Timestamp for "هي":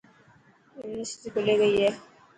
1.81-1.89